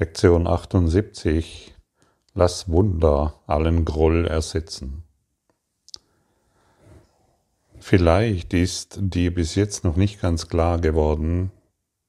[0.00, 1.74] Lektion 78
[2.32, 5.02] Lass Wunder allen Groll ersetzen.
[7.78, 11.50] Vielleicht ist dir bis jetzt noch nicht ganz klar geworden,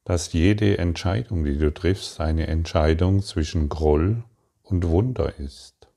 [0.06, 4.24] dass jede Entscheidung, die du triffst, eine Entscheidung zwischen Groll
[4.64, 5.90] und Wunder ist.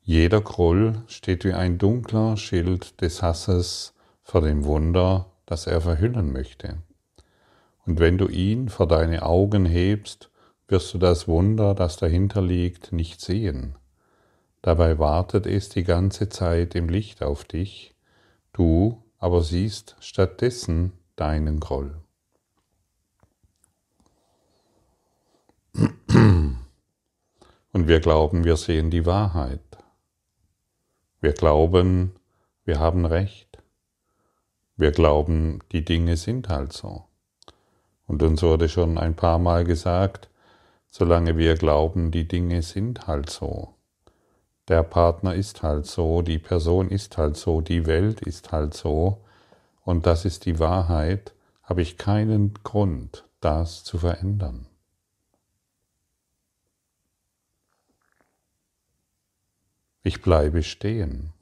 [0.00, 3.92] Jeder Groll steht wie ein dunkler Schild des Hasses
[4.22, 6.78] vor dem Wunder, das er verhüllen möchte.
[7.84, 10.30] Und wenn du ihn vor deine Augen hebst,
[10.72, 13.76] wirst du das Wunder, das dahinter liegt, nicht sehen.
[14.62, 17.94] Dabei wartet es die ganze Zeit im Licht auf dich,
[18.54, 22.00] du aber siehst stattdessen deinen Groll.
[27.72, 29.60] Und wir glauben, wir sehen die Wahrheit.
[31.20, 32.16] Wir glauben,
[32.64, 33.62] wir haben Recht.
[34.76, 37.04] Wir glauben, die Dinge sind halt so.
[38.06, 40.30] Und uns wurde schon ein paar Mal gesagt,
[40.92, 43.74] solange wir glauben, die Dinge sind halt so.
[44.68, 49.24] Der Partner ist halt so, die Person ist halt so, die Welt ist halt so,
[49.84, 54.66] und das ist die Wahrheit, habe ich keinen Grund, das zu verändern.
[60.02, 61.32] Ich bleibe stehen.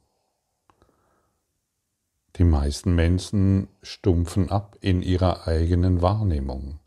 [2.36, 6.78] Die meisten Menschen stumpfen ab in ihrer eigenen Wahrnehmung,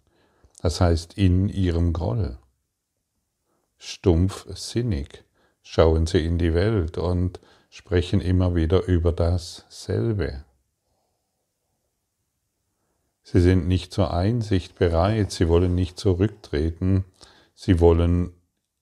[0.61, 2.37] das heißt in ihrem Groll.
[3.85, 5.25] Stumpfsinnig
[5.61, 10.45] schauen sie in die Welt und sprechen immer wieder über dasselbe.
[13.23, 17.03] Sie sind nicht zur Einsicht bereit, sie wollen nicht zurücktreten,
[17.55, 18.31] sie wollen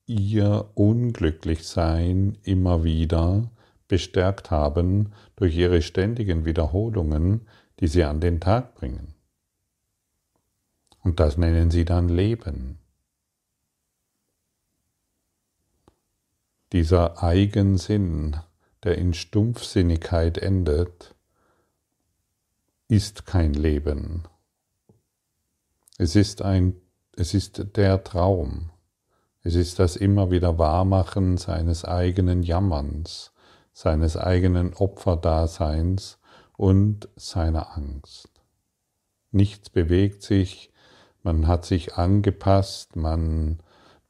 [0.06, 3.50] ihr Unglücklichsein immer wieder
[3.88, 7.48] bestärkt haben durch ihre ständigen Wiederholungen,
[7.80, 9.14] die sie an den Tag bringen.
[11.02, 12.78] Und das nennen sie dann Leben.
[16.72, 18.36] Dieser Eigensinn,
[18.82, 21.14] der in Stumpfsinnigkeit endet,
[22.88, 24.22] ist kein Leben.
[25.98, 26.74] Es ist ein,
[27.14, 28.70] es ist der Traum.
[29.42, 33.32] Es ist das immer wieder Wahrmachen seines eigenen Jammerns,
[33.74, 36.18] seines eigenen Opferdaseins
[36.56, 38.30] und seiner Angst.
[39.30, 40.72] Nichts bewegt sich,
[41.22, 43.61] man hat sich angepasst, man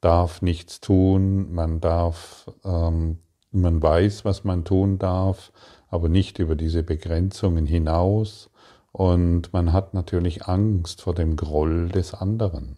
[0.02, 3.18] darf nichts tun, man darf, ähm,
[3.50, 5.52] man weiß, was man tun darf,
[5.88, 8.50] aber nicht über diese Begrenzungen hinaus
[8.92, 12.76] und man hat natürlich Angst vor dem Groll des anderen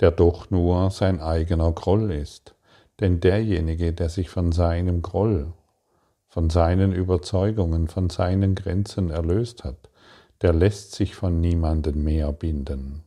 [0.00, 2.54] der doch nur sein eigener Groll ist.
[3.00, 5.52] Denn derjenige, der sich von seinem Groll,
[6.28, 9.90] von seinen Überzeugungen, von seinen Grenzen erlöst hat,
[10.42, 13.05] der lässt sich von niemandem mehr binden.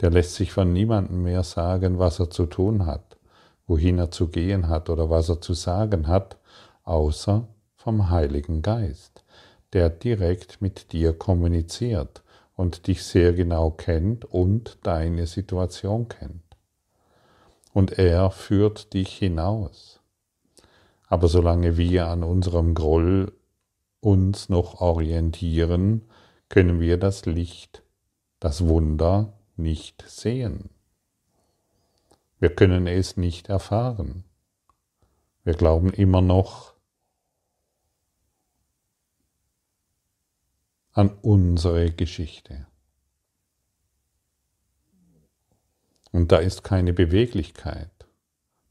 [0.00, 3.18] Der lässt sich von niemandem mehr sagen, was er zu tun hat,
[3.66, 6.38] wohin er zu gehen hat oder was er zu sagen hat,
[6.84, 7.46] außer
[7.76, 9.24] vom Heiligen Geist,
[9.72, 12.22] der direkt mit dir kommuniziert
[12.56, 16.42] und dich sehr genau kennt und deine Situation kennt.
[17.72, 20.00] Und er führt dich hinaus.
[21.08, 23.32] Aber solange wir an unserem Groll
[24.00, 26.02] uns noch orientieren,
[26.48, 27.82] können wir das Licht,
[28.40, 30.70] das Wunder nicht sehen.
[32.38, 34.24] Wir können es nicht erfahren.
[35.44, 36.74] Wir glauben immer noch,
[40.92, 42.66] an unsere Geschichte.
[46.12, 47.90] Und da ist keine Beweglichkeit.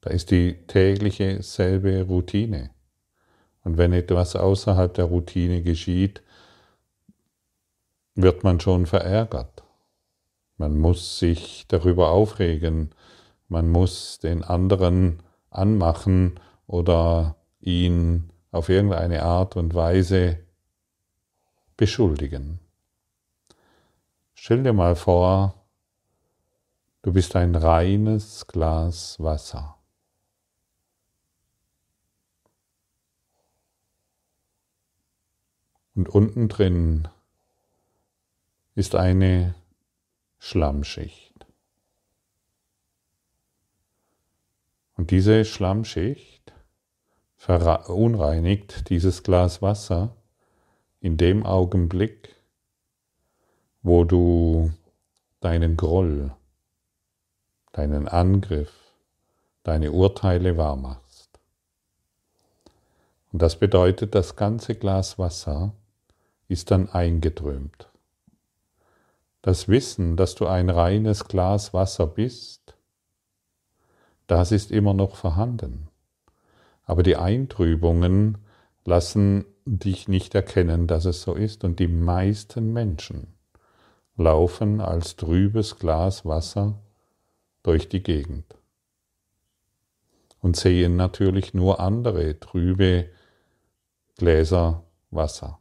[0.02, 2.72] Da ist die tägliche selbe Routine.
[3.64, 6.22] Und wenn etwas außerhalb der Routine geschieht,
[8.16, 9.64] wird man schon verärgert.
[10.60, 12.92] Man muss sich darüber aufregen.
[13.48, 16.38] Man muss den anderen anmachen
[16.68, 20.38] oder ihn auf irgendeine Art und Weise
[21.78, 22.60] beschuldigen.
[24.34, 25.56] Stell dir mal vor,
[27.04, 29.78] du bist ein reines Glas Wasser.
[35.96, 37.08] Und unten drin
[38.76, 39.56] ist eine
[40.40, 41.46] Schlammschicht.
[44.96, 46.54] Und diese Schlammschicht
[47.36, 50.16] verunreinigt dieses Glas Wasser
[51.00, 52.36] in dem Augenblick,
[53.82, 54.72] wo du
[55.40, 56.34] deinen Groll,
[57.72, 58.74] deinen Angriff,
[59.64, 61.30] deine Urteile wahrmachst.
[63.32, 65.74] Und das bedeutet, das ganze Glas Wasser
[66.48, 67.89] ist dann eingedrömt.
[69.42, 72.76] Das Wissen, dass du ein reines Glas Wasser bist,
[74.28, 75.88] das ist immer noch vorhanden.
[76.84, 78.38] Aber die Eintrübungen
[78.86, 81.64] lassen dich nicht erkennen, dass es so ist.
[81.64, 83.28] Und die meisten Menschen
[84.18, 86.80] laufen als trübes Glas Wasser
[87.64, 88.56] durch die Gegend
[90.42, 93.10] und sehen natürlich nur andere trübe
[94.18, 95.59] Gläser Wasser.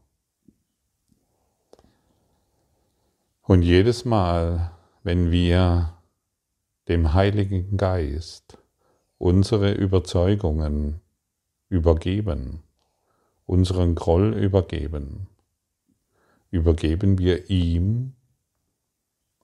[3.48, 4.72] Und jedes Mal,
[5.04, 5.96] wenn wir
[6.86, 8.58] dem Heiligen Geist
[9.16, 11.00] unsere Überzeugungen
[11.70, 12.62] übergeben,
[13.46, 15.28] unseren Groll übergeben,
[16.50, 18.12] übergeben wir ihm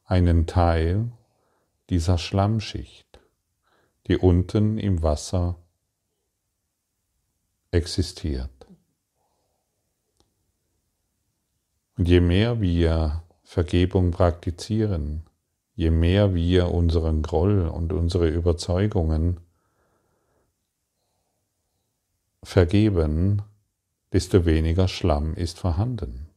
[0.04, 1.10] einen Teil
[1.88, 3.20] dieser Schlammschicht,
[4.06, 5.56] die unten im Wasser
[7.70, 8.66] existiert.
[11.96, 15.22] Und je mehr wir Vergebung praktizieren,
[15.76, 19.38] je mehr wir unseren Groll und unsere Überzeugungen
[22.42, 23.42] vergeben,
[24.12, 26.30] desto weniger Schlamm ist vorhanden.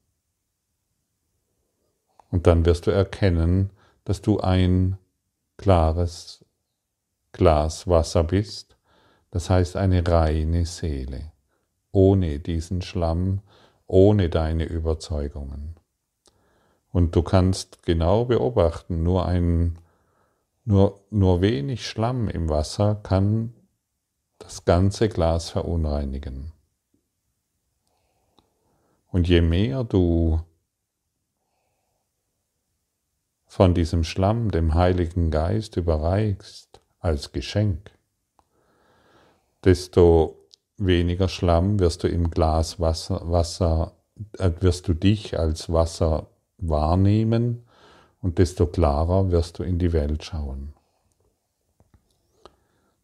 [2.30, 3.72] Und dann wirst du erkennen,
[4.04, 4.98] dass du ein
[5.56, 6.46] klares
[7.32, 8.78] Glas Wasser bist,
[9.32, 11.32] das heißt eine reine Seele,
[11.92, 13.42] ohne diesen Schlamm,
[13.86, 15.77] ohne deine Überzeugungen.
[16.98, 19.78] Und du kannst genau beobachten, nur ein
[20.66, 23.54] nur, nur wenig Schlamm im Wasser kann
[24.40, 26.54] das ganze Glas verunreinigen.
[29.12, 30.42] Und je mehr du
[33.46, 37.92] von diesem Schlamm dem Heiligen Geist überreichst als Geschenk,
[39.64, 40.48] desto
[40.78, 43.92] weniger Schlamm wirst du im Glas Wasser, Wasser
[44.40, 47.64] äh, wirst du dich als Wasser wahrnehmen
[48.22, 50.74] und desto klarer wirst du in die Welt schauen.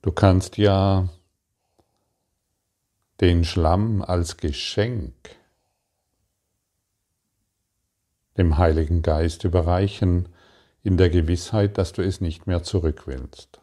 [0.01, 1.09] Du kannst ja
[3.21, 5.13] den Schlamm als Geschenk
[8.37, 10.29] dem Heiligen Geist überreichen,
[10.83, 13.61] in der Gewissheit, dass du es nicht mehr zurück willst.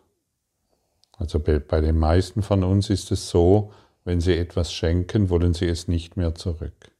[1.18, 3.72] Also bei den meisten von uns ist es so,
[4.04, 6.92] wenn sie etwas schenken, wollen sie es nicht mehr zurück.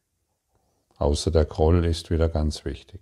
[1.01, 3.01] Außer der Groll ist wieder ganz wichtig.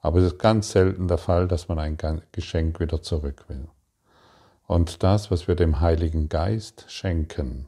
[0.00, 1.96] Aber es ist ganz selten der Fall, dass man ein
[2.32, 3.66] Geschenk wieder zurück will.
[4.66, 7.66] Und das, was wir dem Heiligen Geist schenken,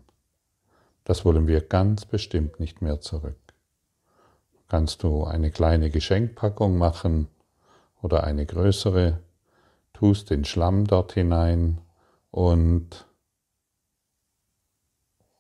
[1.04, 3.40] das wollen wir ganz bestimmt nicht mehr zurück.
[4.68, 7.28] Kannst du eine kleine Geschenkpackung machen
[8.02, 9.20] oder eine größere,
[9.94, 11.78] tust den Schlamm dort hinein
[12.30, 13.06] und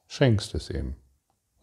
[0.06, 0.96] schenkst es ihm.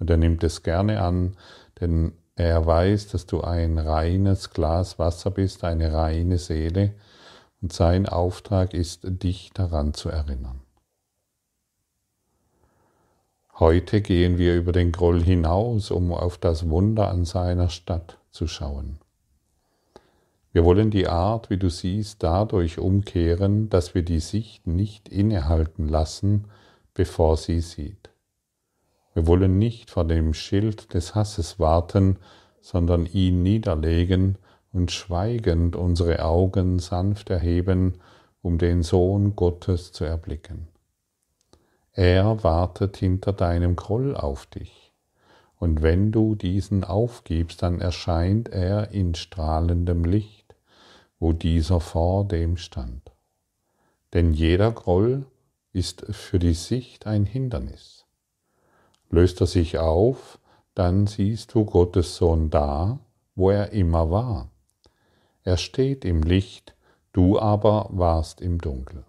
[0.01, 1.37] Und er nimmt es gerne an,
[1.79, 6.95] denn er weiß, dass du ein reines Glas Wasser bist, eine reine Seele,
[7.61, 10.59] und sein Auftrag ist, dich daran zu erinnern.
[13.59, 18.47] Heute gehen wir über den Groll hinaus, um auf das Wunder an seiner Stadt zu
[18.47, 18.97] schauen.
[20.51, 25.87] Wir wollen die Art, wie du siehst, dadurch umkehren, dass wir die Sicht nicht innehalten
[25.87, 26.45] lassen,
[26.95, 28.10] bevor sie sieht.
[29.13, 32.17] Wir wollen nicht vor dem Schild des Hasses warten,
[32.61, 34.37] sondern ihn niederlegen
[34.71, 37.95] und schweigend unsere Augen sanft erheben,
[38.41, 40.67] um den Sohn Gottes zu erblicken.
[41.93, 44.93] Er wartet hinter deinem Groll auf dich.
[45.57, 50.55] Und wenn du diesen aufgibst, dann erscheint er in strahlendem Licht,
[51.19, 53.11] wo dieser vor dem stand.
[54.13, 55.25] Denn jeder Groll
[55.73, 58.00] ist für die Sicht ein Hindernis.
[59.11, 60.39] Löst er sich auf,
[60.73, 62.99] dann siehst du Gottes Sohn da,
[63.35, 64.49] wo er immer war.
[65.43, 66.73] Er steht im Licht,
[67.11, 69.03] du aber warst im Dunkel.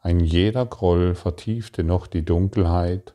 [0.00, 3.14] Ein jeder Groll vertiefte noch die Dunkelheit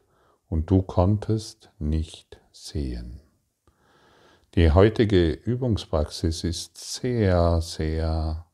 [0.50, 3.20] und du konntest nicht sehen.
[4.56, 8.46] Die heutige Übungspraxis ist sehr, sehr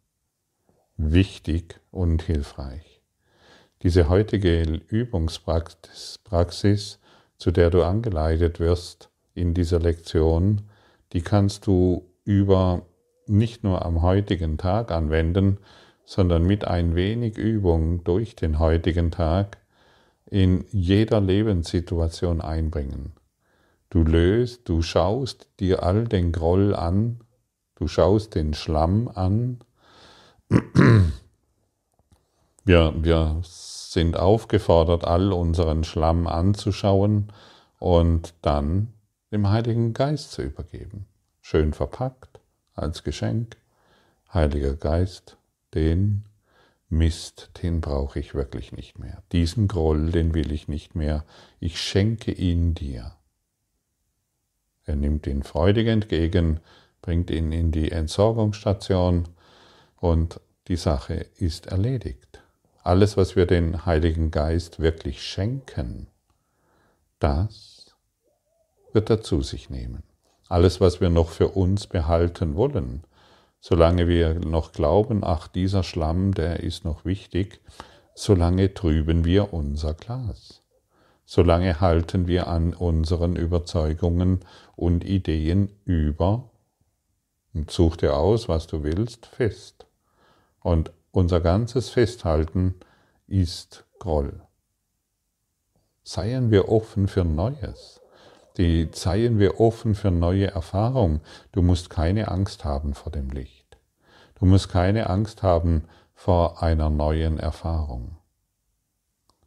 [0.98, 3.02] wichtig und hilfreich.
[3.82, 6.99] Diese heutige Übungspraxis,
[7.40, 10.62] zu der du angeleitet wirst in dieser Lektion,
[11.14, 12.84] die kannst du über
[13.26, 15.58] nicht nur am heutigen Tag anwenden,
[16.06, 19.58] sondern mit ein wenig Übung durch den heutigen Tag
[20.26, 23.14] in jeder Lebenssituation einbringen.
[23.90, 27.22] Du löst, du schaust dir all den Groll an,
[27.76, 29.60] du schaust den Schlamm an.
[32.66, 33.42] Wir, wir
[33.92, 37.32] sind aufgefordert, all unseren Schlamm anzuschauen
[37.80, 38.94] und dann
[39.32, 41.08] dem Heiligen Geist zu übergeben.
[41.42, 42.40] Schön verpackt
[42.76, 43.58] als Geschenk.
[44.32, 45.38] Heiliger Geist,
[45.74, 46.24] den
[46.88, 49.24] Mist, den brauche ich wirklich nicht mehr.
[49.32, 51.26] Diesen Groll, den will ich nicht mehr.
[51.60, 53.14] Ich schenke ihn dir.
[54.86, 56.60] Er nimmt ihn freudig entgegen,
[57.02, 59.30] bringt ihn in die Entsorgungsstation
[59.96, 62.44] und die Sache ist erledigt.
[62.84, 66.08] Alles, was wir den Heiligen Geist wirklich schenken,
[67.20, 67.96] das
[68.94, 70.04] wird er zu sich nehmen.
[70.48, 73.04] Alles, was wir noch für uns behalten wollen,
[73.60, 77.60] solange wir noch glauben, ach, dieser Schlamm, der ist noch wichtig,
[78.16, 80.62] solange trüben wir unser Glas.
[81.26, 84.40] Solange halten wir an unseren Überzeugungen
[84.76, 86.50] und Ideen über
[87.54, 89.86] und such dir aus, was du willst, fest.
[90.62, 92.76] Und unser ganzes Festhalten
[93.28, 94.42] ist Groll.
[96.04, 98.02] Seien wir offen für Neues.
[98.58, 101.22] Die seien wir offen für neue Erfahrungen.
[101.52, 103.78] Du musst keine Angst haben vor dem Licht.
[104.40, 108.18] Du musst keine Angst haben vor einer neuen Erfahrung.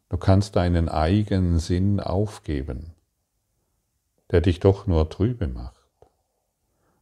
[0.09, 2.95] Du kannst deinen eigenen Sinn aufgeben,
[4.31, 5.83] der dich doch nur trübe macht.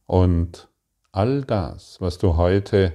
[0.05, 0.69] Und
[1.11, 2.93] all das, was du heute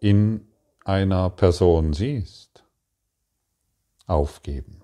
[0.00, 0.48] in
[0.84, 2.64] einer Person siehst,
[4.08, 4.82] aufgeben.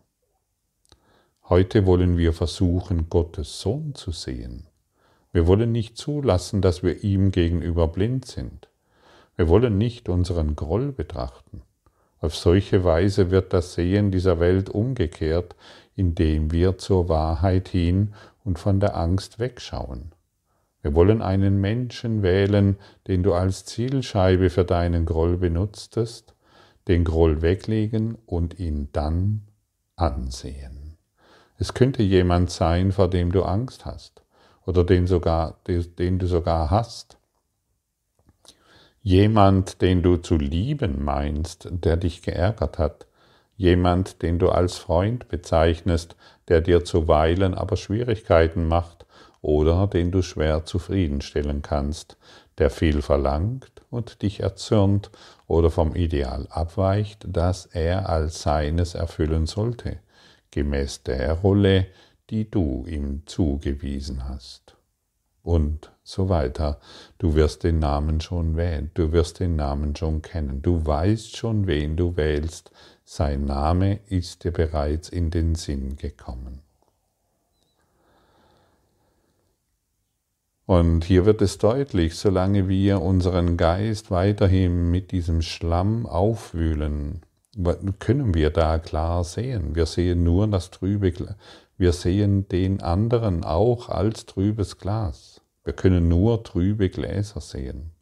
[1.48, 4.68] Heute wollen wir versuchen, Gottes Sohn zu sehen.
[5.32, 8.68] Wir wollen nicht zulassen, dass wir ihm gegenüber blind sind.
[9.34, 11.62] Wir wollen nicht unseren Groll betrachten.
[12.20, 15.56] Auf solche Weise wird das Sehen dieser Welt umgekehrt,
[15.96, 18.14] indem wir zur Wahrheit hin
[18.44, 20.12] und von der Angst wegschauen.
[20.82, 22.76] Wir wollen einen Menschen wählen,
[23.08, 26.34] den du als Zielscheibe für deinen Groll benutztest,
[26.86, 29.42] den Groll weglegen und ihn dann
[29.96, 30.96] ansehen.
[31.58, 34.22] Es könnte jemand sein, vor dem du Angst hast
[34.64, 37.18] oder den, sogar, den du sogar hast.
[39.02, 43.06] Jemand, den du zu lieben meinst, der dich geärgert hat.
[43.56, 46.14] Jemand, den du als Freund bezeichnest,
[46.46, 49.07] der dir zuweilen aber Schwierigkeiten macht
[49.48, 52.18] oder den du schwer zufriedenstellen kannst,
[52.58, 55.10] der viel verlangt und dich erzürnt
[55.46, 60.00] oder vom Ideal abweicht, das er als seines erfüllen sollte,
[60.50, 61.86] gemäß der Rolle,
[62.28, 64.76] die du ihm zugewiesen hast
[65.42, 66.78] und so weiter.
[67.16, 71.66] Du wirst den Namen schon wählen, du wirst den Namen schon kennen, du weißt schon,
[71.66, 72.70] wen du wählst,
[73.02, 76.67] sein Name ist dir bereits in den Sinn gekommen.
[80.68, 87.22] Und hier wird es deutlich, solange wir unseren Geist weiterhin mit diesem Schlamm aufwühlen,
[87.98, 89.74] können wir da klar sehen.
[89.74, 91.14] Wir sehen nur das trübe,
[91.78, 95.40] wir sehen den anderen auch als trübes Glas.
[95.64, 97.92] Wir können nur trübe Gläser sehen,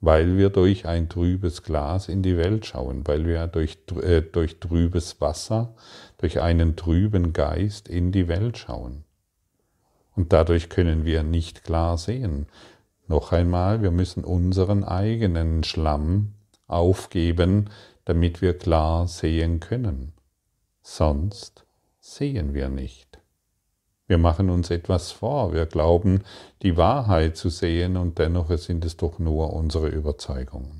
[0.00, 4.58] weil wir durch ein trübes Glas in die Welt schauen, weil wir durch, äh, durch
[4.58, 5.76] trübes Wasser,
[6.18, 9.04] durch einen trüben Geist in die Welt schauen.
[10.20, 12.44] Und dadurch können wir nicht klar sehen.
[13.08, 16.34] Noch einmal, wir müssen unseren eigenen Schlamm
[16.66, 17.70] aufgeben,
[18.04, 20.12] damit wir klar sehen können.
[20.82, 21.64] Sonst
[22.00, 23.18] sehen wir nicht.
[24.08, 26.22] Wir machen uns etwas vor, wir glauben
[26.60, 30.79] die Wahrheit zu sehen und dennoch sind es doch nur unsere Überzeugungen.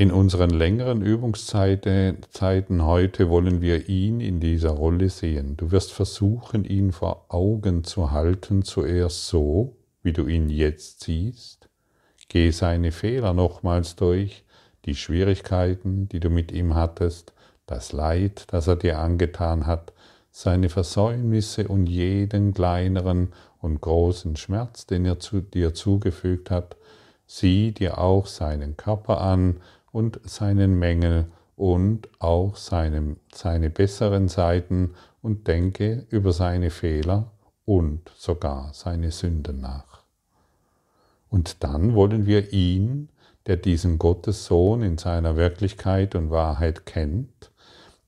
[0.00, 5.58] In unseren längeren Übungszeiten heute wollen wir ihn in dieser Rolle sehen.
[5.58, 11.68] Du wirst versuchen, ihn vor Augen zu halten, zuerst so, wie du ihn jetzt siehst.
[12.28, 14.42] Geh seine Fehler nochmals durch,
[14.86, 17.34] die Schwierigkeiten, die du mit ihm hattest,
[17.66, 19.92] das Leid, das er dir angetan hat,
[20.30, 26.78] seine Versäumnisse und jeden kleineren und großen Schmerz, den er zu dir zugefügt hat,
[27.26, 29.60] sieh dir auch seinen Körper an
[29.92, 37.32] und seinen Mängel und auch seine, seine besseren Seiten und denke über seine Fehler
[37.64, 40.02] und sogar seine Sünden nach.
[41.28, 43.08] Und dann wollen wir ihn
[43.46, 47.50] der diesen Gottessohn in seiner Wirklichkeit und Wahrheit kennt,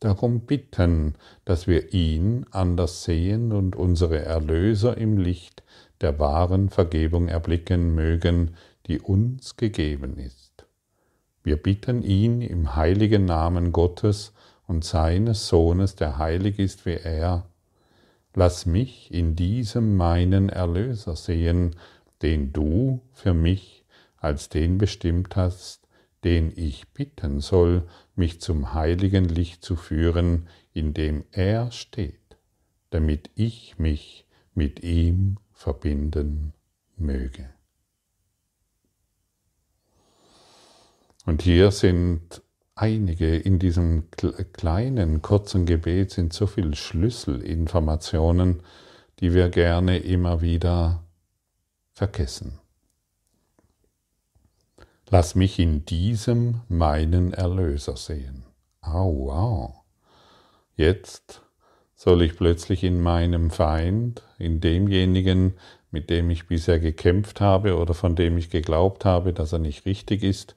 [0.00, 5.62] darum bitten, dass wir ihn anders sehen und unsere Erlöser im Licht
[6.00, 10.41] der wahren Vergebung erblicken mögen, die uns gegeben ist.
[11.42, 14.32] Wir bitten ihn im heiligen Namen Gottes
[14.66, 17.46] und seines Sohnes, der heilig ist wie er,
[18.34, 21.76] lass mich in diesem meinen Erlöser sehen,
[22.22, 23.84] den du für mich
[24.16, 25.88] als den bestimmt hast,
[26.24, 32.38] den ich bitten soll, mich zum heiligen Licht zu führen, in dem er steht,
[32.90, 36.52] damit ich mich mit ihm verbinden
[36.96, 37.50] möge.
[41.24, 42.42] Und hier sind
[42.74, 44.10] einige, in diesem
[44.52, 48.62] kleinen, kurzen Gebet sind so viele Schlüsselinformationen,
[49.20, 51.04] die wir gerne immer wieder
[51.94, 52.58] vergessen.
[55.10, 58.44] Lass mich in diesem meinen Erlöser sehen.
[58.80, 59.74] Au, wow.
[60.74, 61.42] Jetzt
[61.94, 65.54] soll ich plötzlich in meinem Feind, in demjenigen,
[65.90, 69.84] mit dem ich bisher gekämpft habe oder von dem ich geglaubt habe, dass er nicht
[69.84, 70.56] richtig ist,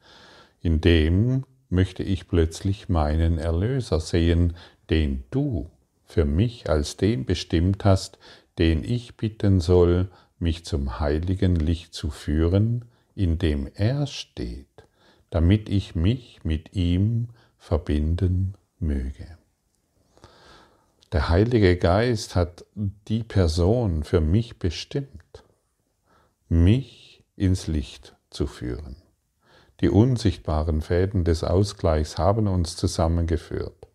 [0.66, 4.58] in dem möchte ich plötzlich meinen Erlöser sehen,
[4.90, 5.70] den du
[6.06, 8.18] für mich als den bestimmt hast,
[8.58, 14.88] den ich bitten soll, mich zum heiligen Licht zu führen, in dem er steht,
[15.30, 17.28] damit ich mich mit ihm
[17.60, 19.38] verbinden möge.
[21.12, 22.66] Der Heilige Geist hat
[23.08, 25.44] die Person für mich bestimmt,
[26.50, 29.05] mich ins Licht zu führen.
[29.82, 33.88] Die unsichtbaren Fäden des Ausgleichs haben uns zusammengeführt.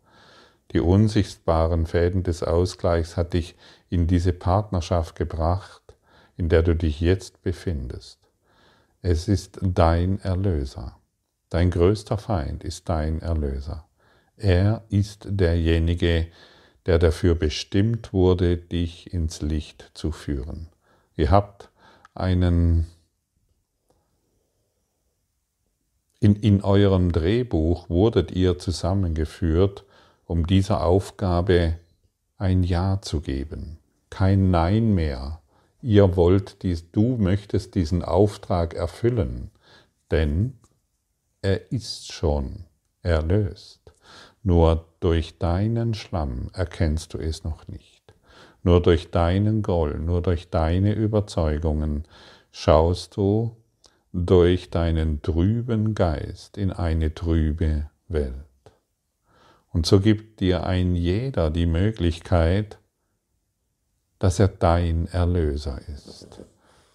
[0.73, 3.57] Die unsichtbaren Fäden des Ausgleichs hat dich
[3.89, 5.83] in diese Partnerschaft gebracht,
[6.37, 8.21] in der du dich jetzt befindest.
[9.03, 10.97] Es ist dein Erlöser.
[11.49, 13.89] Dein größter Feind ist dein Erlöser.
[14.37, 16.29] Er ist derjenige,
[16.87, 20.69] der dafür bestimmt wurde, dich ins Licht zu führen.
[21.17, 21.71] Ihr habt
[22.15, 22.87] einen
[26.21, 29.85] in, in eurem Drehbuch wurdet ihr zusammengeführt,
[30.27, 31.79] um dieser Aufgabe
[32.37, 33.79] ein Ja zu geben,
[34.11, 35.41] kein Nein mehr.
[35.83, 39.51] Ihr wollt dies, du möchtest diesen Auftrag erfüllen,
[40.11, 40.59] denn
[41.41, 42.65] er ist schon
[43.03, 43.81] erlöst.
[44.43, 48.15] Nur durch deinen Schlamm erkennst du es noch nicht.
[48.63, 52.05] Nur durch deinen Groll, nur durch deine Überzeugungen
[52.53, 53.57] schaust du
[54.13, 58.35] durch deinen trüben Geist in eine trübe Welt.
[59.73, 62.79] Und so gibt dir ein jeder die Möglichkeit,
[64.19, 66.43] dass er dein Erlöser ist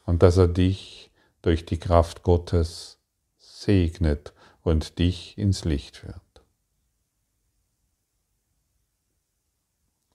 [0.06, 3.00] und dass er dich durch die Kraft Gottes
[3.38, 6.22] segnet und dich ins Licht führt.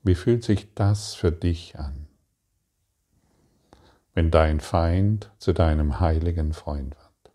[0.02, 2.06] Wie fühlt sich das für dich an,
[4.20, 7.34] wenn dein Feind zu deinem heiligen Freund wird?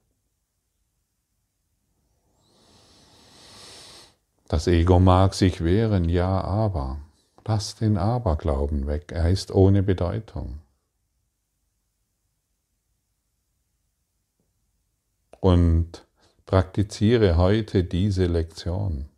[4.48, 7.00] Das Ego mag sich wehren, ja, aber.
[7.44, 10.60] Lass den Aberglauben weg, er ist ohne Bedeutung.
[15.40, 16.06] Und
[16.46, 19.10] praktiziere heute diese Lektion,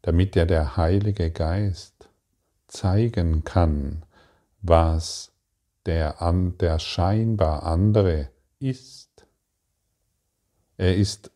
[0.00, 2.08] damit dir der Heilige Geist
[2.66, 4.06] zeigen kann,
[4.62, 5.29] was
[5.86, 6.16] der,
[6.60, 9.26] der scheinbar andere ist.
[10.76, 11.30] Er ist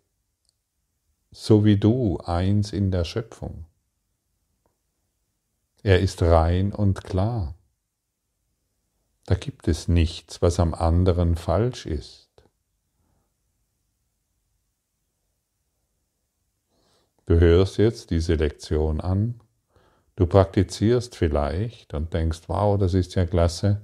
[1.30, 3.66] so wie du eins in der Schöpfung.
[5.82, 7.54] Er ist rein und klar.
[9.26, 12.30] Da gibt es nichts, was am anderen falsch ist.
[17.26, 19.40] Du hörst jetzt diese Lektion an,
[20.14, 23.80] du praktizierst vielleicht und denkst, wow, das ist ja klasse,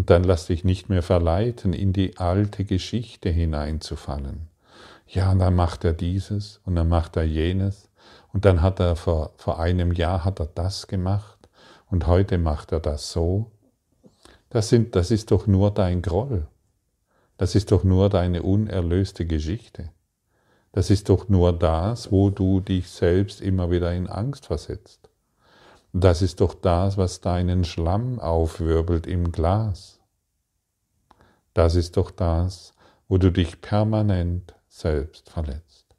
[0.00, 4.50] und dann lass dich nicht mehr verleiten, in die alte Geschichte hineinzufallen
[5.12, 7.88] ja, und dann macht er dieses und dann macht er jenes
[8.32, 11.48] und dann hat er vor, vor einem Jahr hat er das gemacht
[11.90, 13.50] und heute macht er das so.
[14.50, 16.46] Das, sind, das ist doch nur dein Groll.
[17.38, 19.90] Das ist doch nur deine unerlöste Geschichte.
[20.70, 24.99] Das ist doch nur das, wo du dich selbst immer wieder in Angst versetzt.
[25.92, 30.00] Das ist doch das, was deinen Schlamm aufwirbelt im Glas.
[31.52, 32.74] Das ist doch das,
[33.08, 35.96] wo du dich permanent selbst verletzt.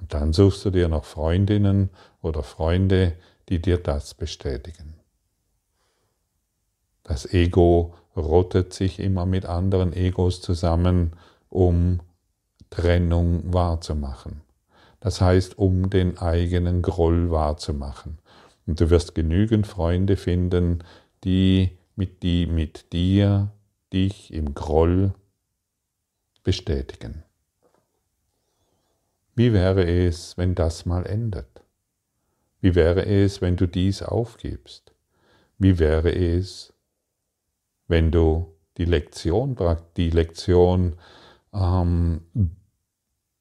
[0.00, 1.90] Und dann suchst du dir noch Freundinnen
[2.22, 3.16] oder Freunde,
[3.48, 4.94] die dir das bestätigen.
[7.04, 11.12] Das Ego rottet sich immer mit anderen Egos zusammen,
[11.48, 12.00] um
[12.68, 14.42] Trennung wahrzumachen.
[15.00, 18.18] Das heißt, um den eigenen Groll wahrzumachen.
[18.68, 20.84] Und du wirst genügend Freunde finden,
[21.24, 23.50] die mit, die mit dir
[23.94, 25.14] dich im Groll
[26.44, 27.24] bestätigen.
[29.34, 31.62] Wie wäre es, wenn das mal endet?
[32.60, 34.92] Wie wäre es, wenn du dies aufgibst?
[35.56, 36.74] Wie wäre es,
[37.86, 39.56] wenn du die Lektion,
[39.96, 40.96] die Lektion,
[41.54, 42.20] ähm,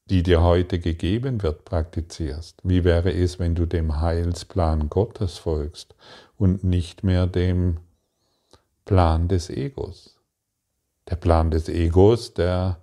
[0.10, 2.60] die dir heute gegeben wird, praktizierst?
[2.64, 5.96] Wie wäre es, wenn du dem Heilsplan Gottes folgst
[6.38, 7.78] und nicht mehr dem
[8.86, 10.18] Plan des Egos?
[11.10, 12.80] Der Plan des Egos, der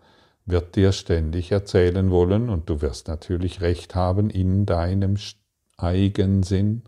[0.46, 5.16] wird dir ständig erzählen wollen, und du wirst natürlich recht haben in deinem
[5.76, 6.82] Eigensinn,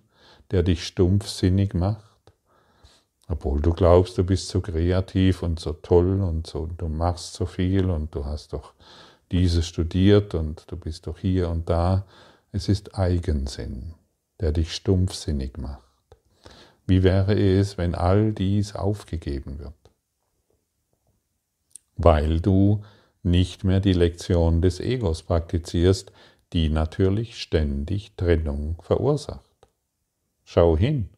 [0.50, 2.04] der dich stumpfsinnig macht,
[3.28, 7.46] obwohl du glaubst, du bist so kreativ und so toll und so, du machst so
[7.46, 8.74] viel und du hast doch
[9.32, 12.06] dieses studiert und du bist doch hier und da.
[12.52, 13.94] Es ist Eigensinn,
[14.40, 15.82] der dich stumpfsinnig macht.
[16.86, 19.74] Wie wäre es, wenn all dies aufgegeben wird?
[21.96, 22.82] Weil du
[23.22, 26.12] nicht mehr die Lektion des Egos praktizierst,
[26.52, 29.42] die natürlich ständig Trennung verursacht.
[30.44, 31.08] Schau hin,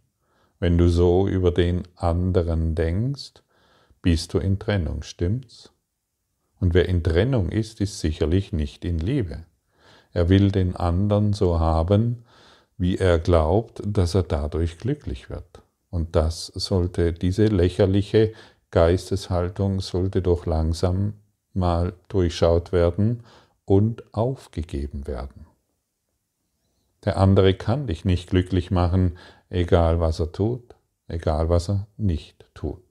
[0.59, 3.35] wenn du so über den anderen denkst,
[4.01, 5.71] bist du in Trennung, stimmt's?
[6.61, 9.45] Und wer in Trennung ist, ist sicherlich nicht in Liebe.
[10.13, 12.25] Er will den anderen so haben,
[12.77, 15.63] wie er glaubt, dass er dadurch glücklich wird.
[15.91, 18.33] Und das sollte, diese lächerliche
[18.71, 21.15] Geisteshaltung sollte doch langsam
[21.55, 23.23] mal durchschaut werden
[23.65, 25.47] und aufgegeben werden.
[27.05, 29.19] Der andere kann dich nicht glücklich machen,
[29.51, 30.75] egal was er tut,
[31.07, 32.88] egal was er nicht tut.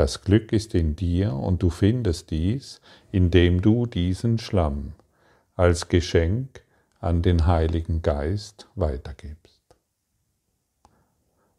[0.00, 2.80] Das Glück ist in dir und du findest dies,
[3.12, 4.94] indem du diesen Schlamm
[5.56, 6.64] als Geschenk
[7.00, 9.60] an den Heiligen Geist weitergibst.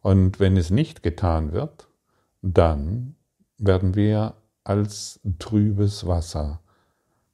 [0.02, 1.88] Und wenn es nicht getan wird,
[2.42, 3.16] dann
[3.60, 6.62] werden wir als trübes Wasser,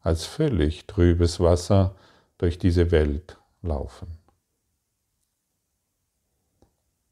[0.01, 1.95] als völlig trübes Wasser
[2.37, 4.17] durch diese Welt laufen.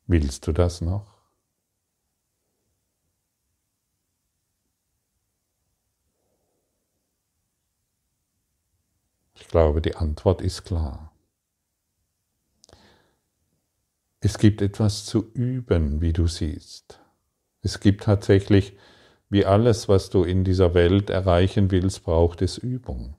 [0.06, 1.15] Willst du das noch?
[9.46, 11.12] Ich glaube, die Antwort ist klar.
[14.20, 17.00] Es gibt etwas zu üben, wie du siehst.
[17.62, 18.74] Es gibt tatsächlich,
[19.30, 23.14] wie alles, was du in dieser Welt erreichen willst, braucht es Übung.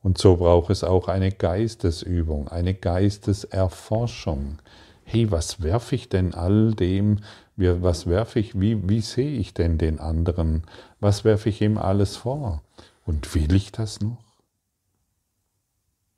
[0.00, 4.60] Und so braucht es auch eine Geistesübung, eine Geisteserforschung.
[5.04, 7.18] Hey, was werfe ich denn all dem,
[7.56, 10.62] was werfe ich, wie, wie sehe ich denn den anderen,
[11.00, 12.62] was werfe ich ihm alles vor?
[13.04, 14.23] Und will ich das noch?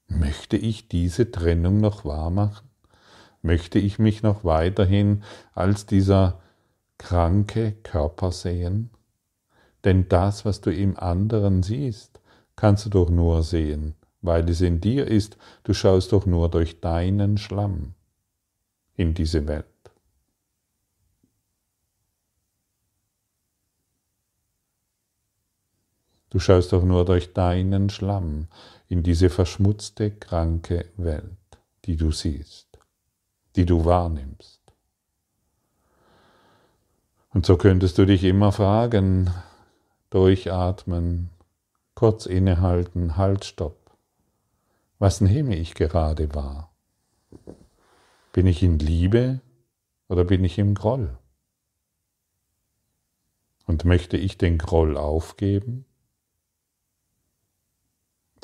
[0.09, 2.69] Möchte ich diese Trennung noch wahr machen?
[3.43, 5.23] Möchte ich mich noch weiterhin
[5.55, 6.41] als dieser
[6.99, 8.91] kranke Körper sehen?
[9.85, 12.21] Denn das, was du im anderen siehst,
[12.57, 15.37] kannst du doch nur sehen, weil es in dir ist.
[15.63, 17.95] Du schaust doch nur durch deinen Schlamm
[18.95, 19.67] in diese Welt.
[26.31, 28.49] Du schaust doch nur durch deinen Schlamm
[28.89, 31.37] in diese verschmutzte, kranke Welt,
[31.85, 32.79] die du siehst,
[33.57, 34.61] die du wahrnimmst.
[37.31, 39.31] Und so könntest du dich immer fragen,
[40.11, 41.31] durchatmen,
[41.95, 43.91] kurz innehalten, halt, stopp.
[44.99, 46.75] Was nehme ich gerade wahr?
[48.33, 49.41] Bin ich in Liebe
[50.09, 51.19] oder bin ich im Groll?
[53.67, 55.85] Und möchte ich den Groll aufgeben?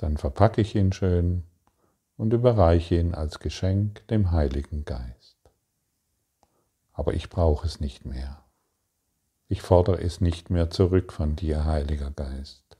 [0.03, 1.45] Dann verpacke ich ihn schön
[2.17, 5.37] und überreiche ihn als Geschenk dem Heiligen Geist.
[6.93, 8.43] Aber ich brauche es nicht mehr.
[9.47, 12.77] Ich fordere es nicht mehr zurück von dir, Heiliger Geist.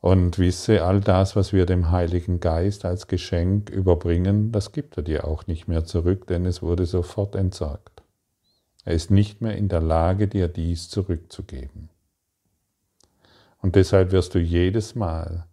[0.00, 5.02] Und wisse, all das, was wir dem Heiligen Geist als Geschenk überbringen, das gibt er
[5.02, 8.04] dir auch nicht mehr zurück, denn es wurde sofort entsorgt.
[8.84, 11.88] Er ist nicht mehr in der Lage, dir dies zurückzugeben.
[13.62, 15.46] Und deshalb wirst du jedes Mal,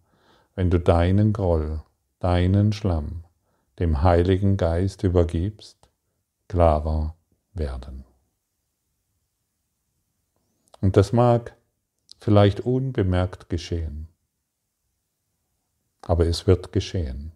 [0.56, 1.82] wenn du deinen Groll,
[2.18, 3.24] deinen Schlamm
[3.78, 5.78] dem Heiligen Geist übergibst,
[6.48, 7.14] klarer
[7.54, 8.04] werden.
[10.82, 11.56] Und das mag
[12.18, 14.08] vielleicht unbemerkt geschehen,
[16.02, 17.32] aber es wird geschehen.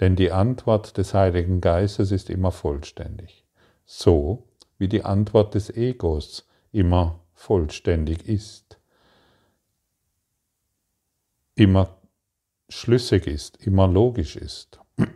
[0.00, 3.44] Denn die Antwort des Heiligen Geistes ist immer vollständig,
[3.84, 8.78] so wie die Antwort des Egos immer vollständig ist
[11.62, 11.96] immer
[12.68, 14.80] schlüssig ist, immer logisch ist.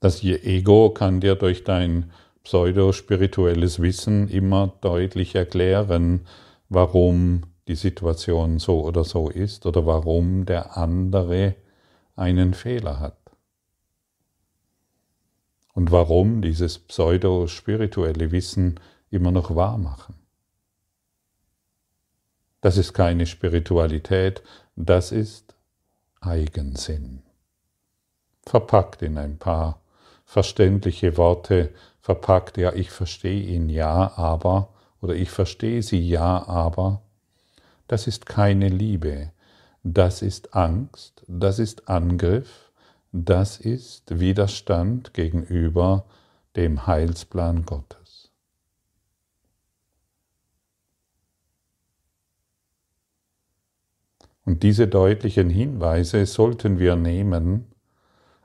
[0.00, 2.12] Das Ego kann dir durch dein
[2.44, 6.20] pseudo-spirituelles Wissen immer deutlich erklären,
[6.68, 11.56] warum die Situation so oder so ist oder warum der andere
[12.14, 13.18] einen Fehler hat.
[15.74, 18.78] Und warum dieses pseudo-spirituelle Wissen
[19.10, 20.14] immer noch wahr machen.
[22.68, 24.42] Das ist keine Spiritualität,
[24.76, 25.54] das ist
[26.20, 27.22] Eigensinn.
[28.44, 29.80] Verpackt in ein paar
[30.26, 31.70] verständliche Worte,
[32.02, 34.68] verpackt, ja, ich verstehe ihn ja, aber,
[35.00, 37.00] oder ich verstehe sie ja, aber,
[37.86, 39.32] das ist keine Liebe,
[39.82, 42.70] das ist Angst, das ist Angriff,
[43.12, 46.04] das ist Widerstand gegenüber
[46.54, 48.07] dem Heilsplan Gottes.
[54.48, 57.66] Und diese deutlichen Hinweise sollten wir nehmen,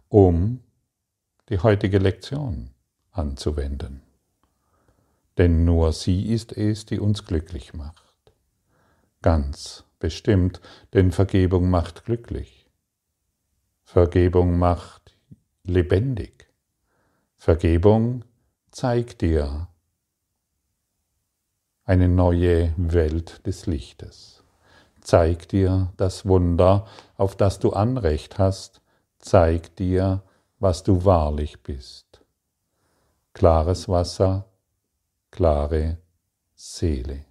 [0.09, 0.59] um
[1.47, 2.71] die heutige Lektion
[3.11, 4.01] anzuwenden.
[5.37, 8.33] Denn nur sie ist es, die uns glücklich macht.
[9.21, 10.59] Ganz bestimmt,
[10.93, 12.69] denn Vergebung macht glücklich.
[13.85, 15.15] Vergebung macht
[15.63, 16.49] lebendig.
[17.37, 18.25] Vergebung
[18.71, 19.69] zeigt dir
[21.85, 24.42] eine neue Welt des Lichtes.
[25.03, 26.87] Zeigt dir das Wunder,
[27.17, 28.81] auf das du Anrecht hast.
[29.19, 30.23] Zeigt dir,
[30.59, 32.21] was du wahrlich bist.
[33.33, 34.45] Klares Wasser,
[35.29, 35.97] klare
[36.55, 37.25] Seele.